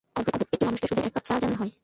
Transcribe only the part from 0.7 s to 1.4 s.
শুধু এক কাপ চা যেন